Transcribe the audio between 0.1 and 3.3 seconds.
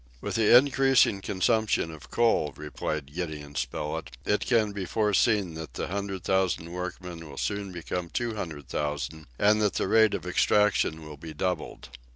"With the increasing consumption of coal," replied